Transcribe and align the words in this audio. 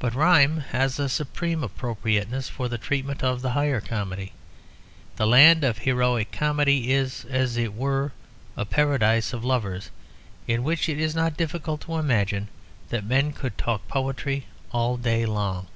But 0.00 0.16
rhyme 0.16 0.56
has 0.72 0.98
a 0.98 1.08
supreme 1.08 1.62
appropriateness 1.62 2.48
for 2.48 2.68
the 2.68 2.76
treatment 2.76 3.22
of 3.22 3.40
the 3.40 3.50
higher 3.52 3.80
comedy. 3.80 4.32
The 5.14 5.28
land 5.28 5.62
of 5.62 5.78
heroic 5.78 6.32
comedy 6.32 6.92
is, 6.92 7.24
as 7.26 7.56
it 7.56 7.72
were, 7.72 8.10
a 8.56 8.64
paradise 8.64 9.32
of 9.32 9.44
lovers, 9.44 9.92
in 10.48 10.64
which 10.64 10.88
it 10.88 10.98
is 10.98 11.14
not 11.14 11.36
difficult 11.36 11.82
to 11.82 11.98
imagine 11.98 12.48
that 12.88 13.04
men 13.04 13.30
could 13.32 13.56
talk 13.56 13.86
poetry 13.86 14.46
all 14.72 14.96
day 14.96 15.24
long. 15.24 15.68